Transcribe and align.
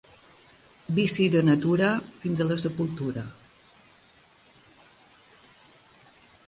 Vici 0.99 1.27
de 1.35 1.43
natura, 1.49 1.91
fins 2.23 2.41
a 2.41 2.47
la 2.53 2.57
sepultura. 2.65 3.27